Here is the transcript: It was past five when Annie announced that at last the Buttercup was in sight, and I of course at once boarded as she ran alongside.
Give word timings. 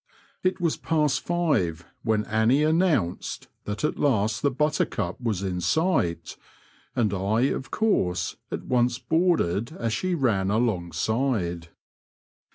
It 0.41 0.59
was 0.59 0.77
past 0.77 1.21
five 1.21 1.85
when 2.01 2.25
Annie 2.25 2.63
announced 2.63 3.49
that 3.65 3.83
at 3.83 3.99
last 3.99 4.41
the 4.41 4.49
Buttercup 4.49 5.21
was 5.21 5.43
in 5.43 5.61
sight, 5.61 6.37
and 6.95 7.13
I 7.13 7.41
of 7.41 7.69
course 7.69 8.35
at 8.49 8.63
once 8.63 8.97
boarded 8.97 9.71
as 9.77 9.93
she 9.93 10.15
ran 10.15 10.49
alongside. 10.49 11.67